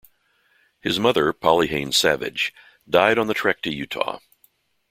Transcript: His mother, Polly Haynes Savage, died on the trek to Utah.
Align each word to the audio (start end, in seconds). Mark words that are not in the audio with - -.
His 0.79 0.99
mother, 0.99 1.31
Polly 1.31 1.67
Haynes 1.67 1.95
Savage, 1.95 2.55
died 2.89 3.19
on 3.19 3.27
the 3.27 3.35
trek 3.35 3.61
to 3.61 3.71
Utah. 3.71 4.17